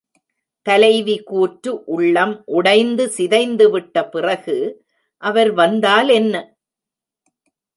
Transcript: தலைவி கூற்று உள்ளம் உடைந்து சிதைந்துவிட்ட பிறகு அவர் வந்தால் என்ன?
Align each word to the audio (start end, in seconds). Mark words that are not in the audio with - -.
தலைவி 0.65 1.15
கூற்று 1.23 1.71
உள்ளம் 1.85 2.33
உடைந்து 2.51 3.05
சிதைந்துவிட்ட 3.17 4.09
பிறகு 4.09 4.57
அவர் 5.23 5.51
வந்தால் 5.53 6.09
என்ன? 6.09 6.35